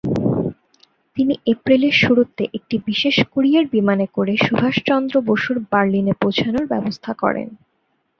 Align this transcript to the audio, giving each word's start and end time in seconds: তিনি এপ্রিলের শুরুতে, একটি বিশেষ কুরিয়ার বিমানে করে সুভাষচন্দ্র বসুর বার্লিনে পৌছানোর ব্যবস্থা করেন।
তিনি 1.17 1.33
এপ্রিলের 1.45 1.95
শুরুতে, 2.03 2.43
একটি 2.53 2.75
বিশেষ 2.85 3.15
কুরিয়ার 3.31 3.65
বিমানে 3.65 4.07
করে 4.13 4.33
সুভাষচন্দ্র 4.37 5.15
বসুর 5.21 5.57
বার্লিনে 5.71 6.13
পৌছানোর 6.21 6.65
ব্যবস্থা 6.67 7.11
করেন। 7.13 7.49